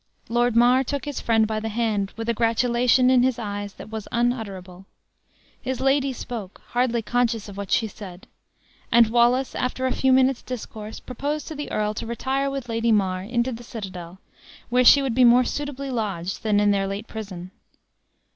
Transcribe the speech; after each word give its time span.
Lord 0.29 0.55
Mar 0.55 0.83
took 0.83 1.05
his 1.05 1.21
friend 1.21 1.45
by 1.45 1.59
the 1.59 1.69
hand, 1.69 2.11
with 2.17 2.27
a 2.27 2.33
gratulation 2.33 3.11
in 3.11 3.21
his 3.21 3.37
eyes 3.37 3.73
that 3.75 3.91
was 3.91 4.07
unutterable; 4.11 4.87
his 5.61 5.79
lady 5.79 6.11
spoke, 6.11 6.59
hardly 6.69 7.03
conscious 7.03 7.47
of 7.47 7.55
what 7.55 7.69
she 7.69 7.85
said; 7.87 8.25
and 8.91 9.11
Wallace, 9.11 9.53
after 9.53 9.85
a 9.85 9.93
few 9.93 10.11
minutes' 10.11 10.41
discourse, 10.41 10.99
proposed 10.99 11.47
to 11.49 11.55
the 11.55 11.69
earl 11.71 11.93
to 11.93 12.07
retire 12.07 12.49
with 12.49 12.67
Lady 12.67 12.91
Mar 12.91 13.21
into 13.21 13.51
the 13.51 13.63
citadel, 13.63 14.19
where 14.69 14.83
she 14.83 15.03
would 15.03 15.13
be 15.13 15.23
more 15.23 15.43
suitably 15.43 15.91
lodged 15.91 16.41
than 16.41 16.59
in 16.59 16.71
their 16.71 16.87
late 16.87 17.05
prison. 17.05 17.51